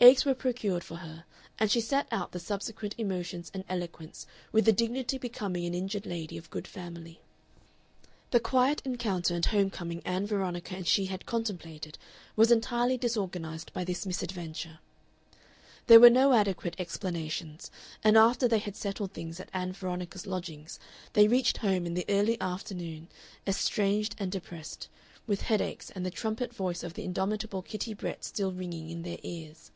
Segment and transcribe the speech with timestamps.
[0.00, 1.24] Eggs were procured for her,
[1.56, 6.04] and she sat out the subsequent emotions and eloquence with the dignity becoming an injured
[6.04, 7.20] lady of good family.
[8.32, 11.96] The quiet encounter and home coming Ann Veronica and she had contemplated
[12.34, 14.80] was entirely disorganized by this misadventure;
[15.86, 17.70] there were no adequate explanations,
[18.02, 20.80] and after they had settled things at Ann Veronica's lodgings,
[21.12, 23.06] they reached home in the early afternoon
[23.46, 24.88] estranged and depressed,
[25.28, 29.18] with headaches and the trumpet voice of the indomitable Kitty Brett still ringing in their
[29.22, 29.70] ears.